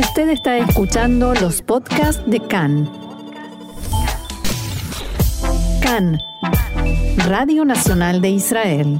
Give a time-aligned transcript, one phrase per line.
[0.00, 2.90] Usted está escuchando los podcasts de CAN.
[5.82, 6.18] CAN,
[7.28, 8.98] Radio Nacional de Israel.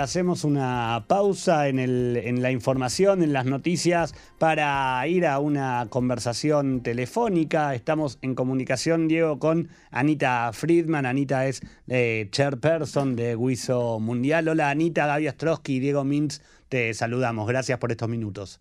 [0.00, 5.88] Hacemos una pausa en, el, en, la información, en las noticias, para ir a una
[5.90, 7.74] conversación telefónica.
[7.74, 11.04] Estamos en comunicación, Diego, con Anita Friedman.
[11.04, 14.48] Anita es eh, chairperson de Guiso Mundial.
[14.48, 16.40] Hola, Anita, Gaby Ostrowski y Diego Mintz,
[16.70, 17.46] te saludamos.
[17.46, 18.58] Gracias por estos minutos.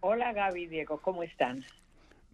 [0.00, 1.64] Hola, Gaby, Diego, ¿cómo están?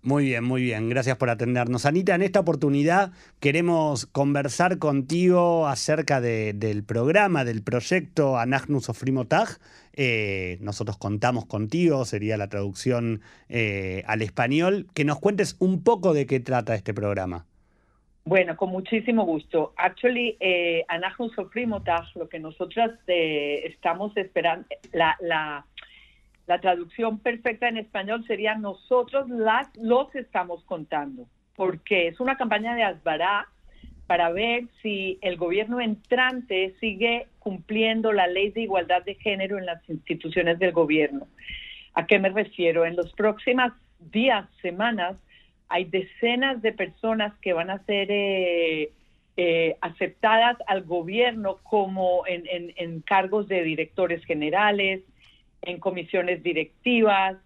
[0.03, 0.91] Muy bien, muy bien.
[0.91, 1.87] Gracias por atendernos.
[1.87, 9.49] Anita, en esta oportunidad queremos conversar contigo acerca del programa, del proyecto Anagnus Ofrimotag.
[9.95, 14.89] Eh, nosotros contamos contigo, sería la traducción eh, al español.
[14.93, 17.47] Que nos cuentes un poco de qué trata este programa.
[18.27, 19.75] Bueno, con muchísimo gusto.
[19.77, 25.67] Actually, eh, Anagnus Ofrimotag, lo que nosotras eh, estamos esperando, la, la
[26.47, 32.75] la traducción perfecta en español sería nosotros las los estamos contando, porque es una campaña
[32.75, 33.49] de Asbará
[34.07, 39.65] para ver si el gobierno entrante sigue cumpliendo la ley de igualdad de género en
[39.65, 41.27] las instituciones del gobierno.
[41.95, 42.85] ¿A qué me refiero?
[42.85, 45.17] En los próximos días, semanas,
[45.69, 48.91] hay decenas de personas que van a ser eh,
[49.39, 52.45] eh, aceptadas al gobierno como en,
[52.77, 55.01] en cargos de directores generales,
[55.67, 57.37] en comisiones directivas,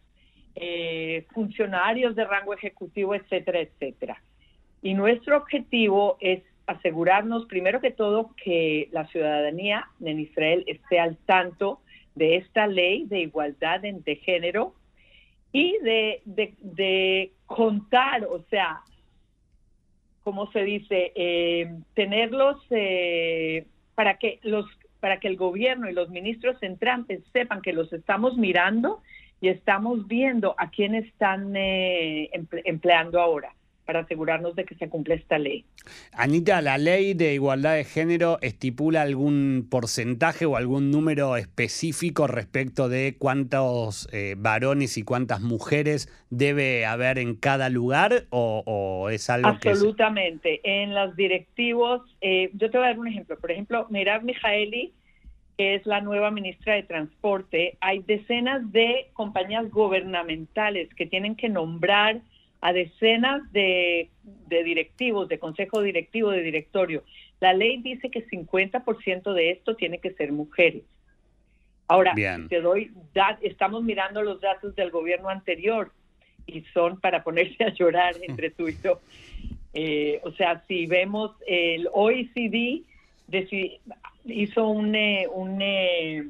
[0.54, 4.22] eh, funcionarios de rango ejecutivo, etcétera, etcétera.
[4.82, 11.16] Y nuestro objetivo es asegurarnos, primero que todo, que la ciudadanía en Israel esté al
[11.16, 11.80] tanto
[12.14, 14.74] de esta ley de igualdad de género
[15.52, 18.82] y de, contar, o sea,
[20.22, 21.12] ¿cómo se dice?
[21.14, 24.66] Eh, tenerlos eh, para que los
[25.00, 29.02] para que el gobierno y los ministros entrantes sepan que los estamos mirando
[29.40, 32.30] y estamos viendo a quién están eh,
[32.64, 33.52] empleando ahora
[33.88, 35.64] para asegurarnos de que se cumple esta ley.
[36.12, 42.90] Anita, ¿la ley de igualdad de género estipula algún porcentaje o algún número específico respecto
[42.90, 49.48] de cuántos eh, varones y cuántas mujeres debe haber en cada lugar o, es algo
[49.48, 50.60] Absolutamente.
[50.64, 53.38] En los directivos, eh, yo te voy a dar un ejemplo.
[53.38, 54.92] Por ejemplo, Mirav Mijaeli,
[55.56, 61.48] que es la nueva ministra de Transporte, hay decenas de compañías gubernamentales que tienen que
[61.48, 62.20] nombrar
[62.60, 64.10] a decenas de,
[64.48, 67.04] directivos, de consejo directivo, de directorio.
[67.40, 70.82] La ley dice que 50% de esto tiene que ser mujeres.
[71.86, 72.92] Ahora, te doy,
[73.40, 75.92] estamos mirando los datos del gobierno anterior
[76.46, 79.00] y son para ponerse a llorar entre tú y yo.
[79.72, 82.82] Eh, o sea, si vemos el OECD
[84.24, 86.26] hizo un, eh, un eh,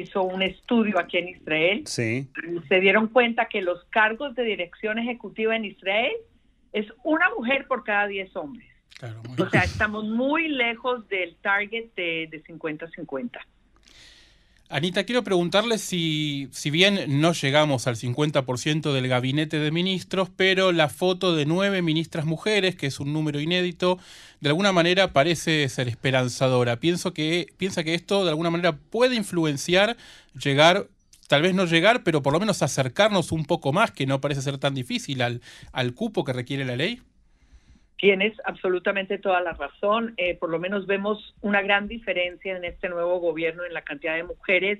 [0.00, 1.82] hizo un estudio aquí en Israel.
[1.86, 2.28] Sí.
[2.36, 6.12] Y se dieron cuenta que los cargos de dirección ejecutiva en Israel
[6.72, 8.68] es una mujer por cada 10 hombres.
[9.38, 13.38] o sea, estamos muy lejos del target de 50-50.
[14.72, 20.70] Anita, quiero preguntarle si, si bien no llegamos al 50% del gabinete de ministros, pero
[20.70, 23.98] la foto de nueve ministras mujeres, que es un número inédito,
[24.38, 26.78] de alguna manera parece ser esperanzadora.
[26.78, 29.96] Pienso que, piensa que esto de alguna manera puede influenciar,
[30.40, 30.86] llegar,
[31.26, 34.40] tal vez no llegar, pero por lo menos acercarnos un poco más, que no parece
[34.40, 35.40] ser tan difícil, al,
[35.72, 37.02] al cupo que requiere la ley.
[38.00, 40.14] Tienes absolutamente toda la razón.
[40.16, 44.16] Eh, por lo menos vemos una gran diferencia en este nuevo gobierno en la cantidad
[44.16, 44.78] de mujeres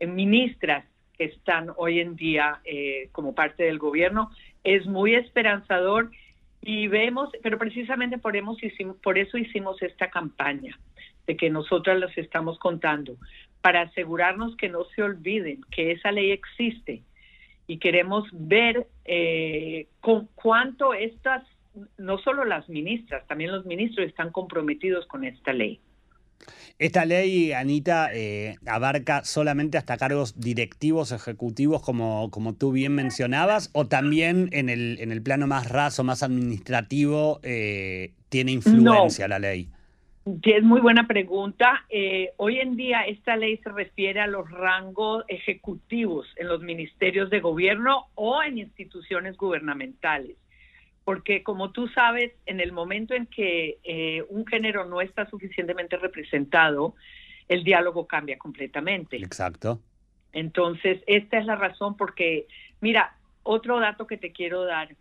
[0.00, 0.84] ministras
[1.16, 4.32] que están hoy en día eh, como parte del gobierno.
[4.64, 6.10] Es muy esperanzador
[6.60, 8.34] y vemos, pero precisamente por,
[9.00, 10.76] por eso hicimos esta campaña,
[11.28, 13.16] de que nosotras las estamos contando,
[13.60, 17.02] para asegurarnos que no se olviden que esa ley existe
[17.68, 21.44] y queremos ver eh, con cuánto estas
[21.98, 25.80] no solo las ministras, también los ministros están comprometidos con esta ley.
[26.78, 33.70] Esta ley, Anita, eh, abarca solamente hasta cargos directivos, ejecutivos, como, como tú bien mencionabas,
[33.72, 39.38] o también en el, en el plano más raso, más administrativo, eh, tiene influencia la
[39.38, 39.70] ley.
[40.42, 41.86] Es muy buena pregunta.
[41.88, 47.30] Eh, hoy en día esta ley se refiere a los rangos ejecutivos en los ministerios
[47.30, 50.36] de gobierno o en instituciones gubernamentales
[51.06, 55.96] porque como tú sabes, en el momento en que eh, un género no está suficientemente
[55.96, 56.96] representado,
[57.46, 59.16] el diálogo cambia completamente.
[59.18, 59.80] Exacto.
[60.32, 62.48] Entonces, esta es la razón porque,
[62.80, 64.96] mira, otro dato que te quiero dar,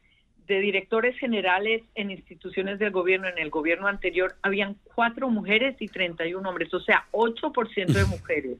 [0.45, 5.87] de directores generales en instituciones del gobierno, en el gobierno anterior, habían cuatro mujeres y
[5.87, 8.59] 31 hombres, o sea, 8% de mujeres.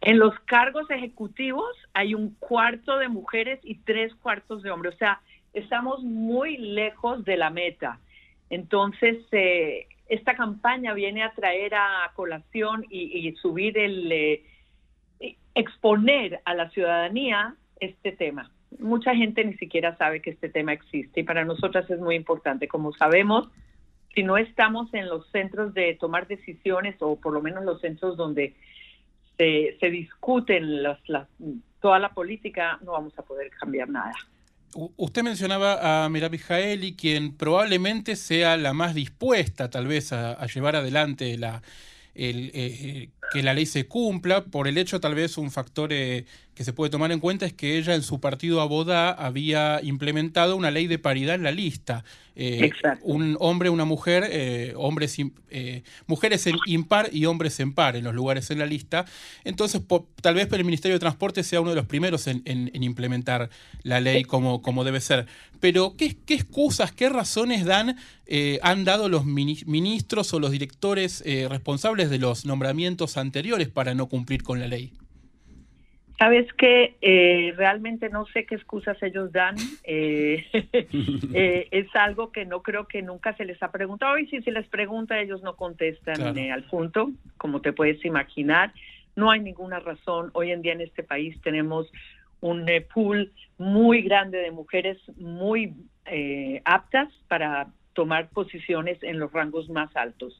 [0.00, 4.94] En los cargos ejecutivos hay un cuarto de mujeres y tres cuartos de hombres.
[4.94, 5.20] O sea,
[5.54, 7.98] estamos muy lejos de la meta.
[8.50, 14.42] Entonces, eh, esta campaña viene a traer a colación y, subir el, eh,
[15.54, 18.50] exponer a la ciudadanía este tema.
[18.78, 22.68] Mucha gente ni siquiera sabe que este tema existe y para nosotras es muy importante.
[22.68, 23.48] Como sabemos,
[24.14, 28.16] si no estamos en los centros de tomar decisiones o por lo menos los centros
[28.16, 28.54] donde
[29.38, 30.98] se, se discuten las,
[31.80, 34.14] toda la política, no vamos a poder cambiar nada.
[34.74, 40.76] Usted mencionaba a Mirabi Jaeli, quien probablemente sea la más dispuesta tal vez a, llevar
[40.76, 41.62] adelante la,
[42.14, 46.24] el, eh, que la ley se cumpla, por el hecho tal vez un factor eh,
[46.54, 50.56] que se puede tomar en cuenta es que ella en su partido Abodá había implementado
[50.56, 52.04] una ley de paridad en la lista.
[52.36, 52.72] Eh,
[53.02, 55.16] un hombre, una mujer, eh, hombres,
[55.50, 59.04] eh, mujeres en impar y hombres en par en los lugares en la lista.
[59.44, 59.82] Entonces,
[60.20, 62.42] tal vez el Ministerio de Transporte sea uno de los primeros en,
[62.74, 63.50] implementar
[63.82, 65.26] la ley como, como debe ser.
[65.60, 67.96] Pero, ¿qué, qué excusas, qué razones dan,
[68.62, 74.42] han dado los ministros o los directores responsables de los nombramientos anteriores para no cumplir
[74.42, 74.92] con la ley?
[76.18, 79.56] Sabes que eh, realmente no sé qué excusas ellos dan.
[79.82, 80.44] Eh,
[81.34, 84.52] eh, es algo que no creo que nunca se les ha preguntado y si se
[84.52, 88.72] les pregunta ellos no contestan al punto, como te puedes imaginar.
[89.16, 90.30] No hay ninguna razón.
[90.34, 91.90] Hoy en día en este país tenemos
[92.40, 95.74] un pool muy grande de mujeres muy
[96.64, 100.38] aptas para tomar posiciones en los rangos más altos.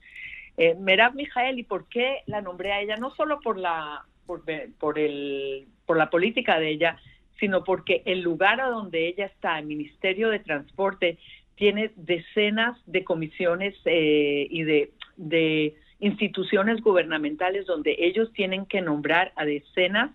[0.57, 2.97] Eh, Merab Mijael, ¿y por qué la nombré a ella?
[2.97, 6.97] No solo por la por, el, por la política de ella,
[7.39, 11.19] sino porque el lugar a donde ella está, el Ministerio de Transporte,
[11.57, 19.33] tiene decenas de comisiones eh, y de, de instituciones gubernamentales donde ellos tienen que nombrar
[19.37, 20.11] a decenas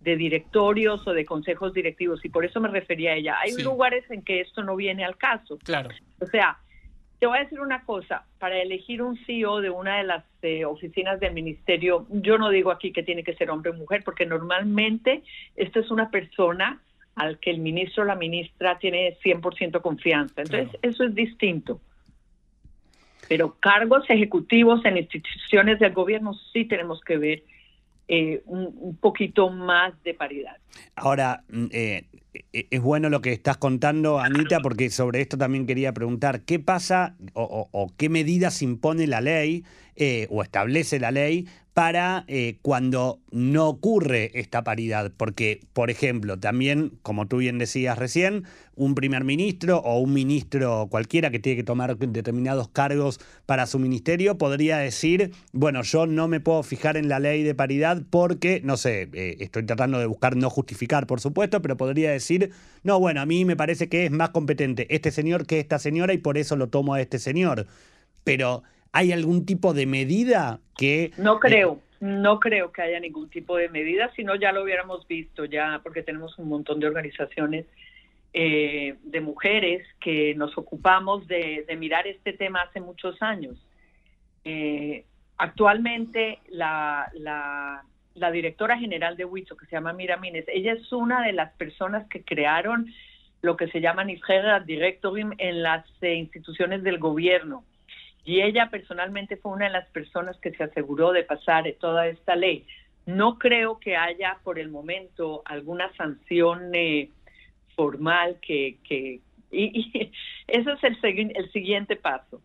[0.00, 3.36] de directorios o de consejos directivos y por eso me refería a ella.
[3.40, 5.58] Hay lugares en que esto no viene al caso.
[5.64, 5.90] Claro.
[6.20, 6.58] O sea,
[7.18, 10.64] te voy a decir una cosa, para elegir un CEO de una de las eh,
[10.64, 14.26] oficinas del ministerio, yo no digo aquí que tiene que ser hombre o mujer, porque
[14.26, 15.22] normalmente
[15.56, 16.80] esta es una persona
[17.14, 20.42] al que el ministro o la ministra tiene 100% confianza.
[20.42, 21.80] Entonces, eso es distinto.
[23.28, 27.42] Pero cargos ejecutivos en instituciones del gobierno sí tenemos que ver
[28.08, 30.58] eh, un, poquito más de paridad.
[30.94, 32.04] Ahora, mm, eh,
[32.52, 37.16] es bueno lo que estás contando, Anita, porque sobre esto también quería preguntar, ¿qué pasa
[37.34, 39.64] o, qué medidas impone la ley
[39.96, 41.46] eh, o establece la ley
[41.76, 45.12] para eh, cuando no ocurre esta paridad.
[45.14, 48.44] Porque, por ejemplo, también, como tú bien decías recién,
[48.76, 53.78] un primer ministro o un ministro cualquiera que tiene que tomar determinados cargos para su
[53.78, 58.62] ministerio podría decir, bueno, yo no me puedo fijar en la ley de paridad porque,
[58.64, 62.25] no sé, eh, estoy tratando de buscar no justificar, por supuesto, pero podría decir,
[62.82, 66.12] no, bueno, a mí me parece que es más competente este señor que esta señora
[66.12, 67.66] y por eso lo tomo a este señor.
[68.24, 68.62] Pero
[68.96, 71.12] ¿Hay algún tipo de medida que...
[71.18, 74.62] No eh, creo, no creo que haya ningún tipo de medida, si no ya lo
[74.62, 77.66] hubiéramos visto ya, porque tenemos un montón de organizaciones
[78.32, 83.62] eh, de mujeres que nos ocupamos de, mirar este tema hace muchos años.
[84.44, 85.04] Eh,
[85.36, 87.84] actualmente la, la,
[88.30, 92.08] directora general de WISO, que se llama Mira Mines, ella es una de las personas
[92.08, 92.92] que crearon
[93.42, 97.64] lo que se llama Nifrera Directorim en las instituciones del gobierno
[98.26, 102.34] y ella personalmente fue una de las personas que se aseguró de pasar toda esta
[102.34, 102.66] ley.
[103.06, 107.08] No creo que haya por el momento alguna sanción eh,
[107.76, 108.78] formal que...
[108.82, 109.20] que
[109.52, 110.10] y,
[110.48, 112.42] eso es el, el siguiente paso.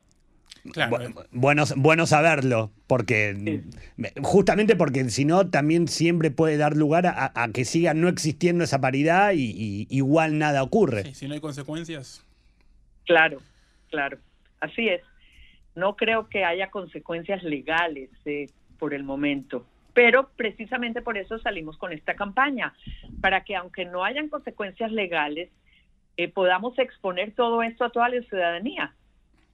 [1.31, 3.63] Bueno, bueno, saberlo, porque
[4.21, 8.79] justamente porque si no también siempre puede dar lugar a, que siga no existiendo esa
[8.79, 11.13] paridad y, igual nada ocurre.
[11.15, 12.25] si no hay consecuencias.
[13.05, 13.39] Claro,
[13.89, 14.17] claro,
[14.59, 15.01] así es.
[15.75, 21.77] No creo que haya consecuencias legales eh, por el momento, pero precisamente por eso salimos
[21.77, 22.73] con esta campaña,
[23.21, 25.49] para que aunque no hayan consecuencias legales,
[26.17, 28.93] eh, podamos exponer todo esto a toda la ciudadanía,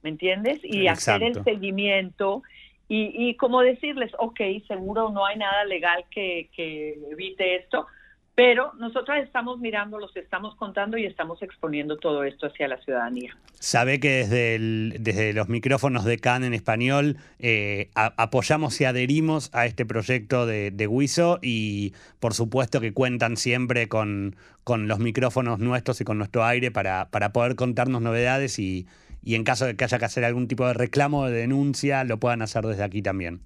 [0.02, 0.60] ¿me entiendes?
[0.62, 2.42] Y hacer el seguimiento
[2.88, 7.86] y, y como decirles, ok, seguro no hay nada legal que, que evite esto,
[8.34, 13.36] pero nosotros estamos mirando, los estamos contando y estamos exponiendo todo esto hacia la ciudadanía.
[13.54, 14.58] Sabe que desde,
[15.00, 20.70] desde los micrófonos de CAN en español eh, apoyamos y adherimos a este proyecto de,
[20.70, 26.16] de WISO y por supuesto que cuentan siempre con, con los micrófonos nuestros y con
[26.16, 28.86] nuestro aire para, para poder contarnos novedades y,
[29.22, 32.04] y en caso de que haya que hacer algún tipo de reclamo o de denuncia,
[32.04, 33.40] lo puedan hacer desde aquí también.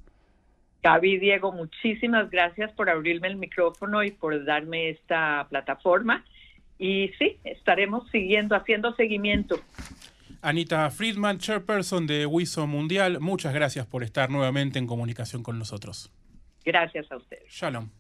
[0.83, 6.25] Gaby Diego, muchísimas gracias por abrirme el micrófono y por darme esta plataforma.
[6.79, 9.61] Y sí, estaremos siguiendo, haciendo seguimiento.
[10.41, 16.11] Anita Friedman, chairperson de WISO Mundial, muchas gracias por estar nuevamente en comunicación con nosotros.
[16.65, 17.49] Gracias a ustedes.
[17.49, 17.91] Shalom.